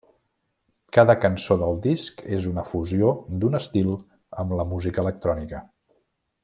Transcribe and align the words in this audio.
Cada 0.97 1.15
cançó 1.25 1.57
del 1.63 1.77
disc 1.83 2.23
és 2.39 2.49
una 2.53 2.65
fusió 2.71 3.13
d'un 3.43 3.61
estil 3.63 3.93
amb 4.45 4.57
la 4.63 4.67
música 4.75 5.05
electrònica. 5.07 5.67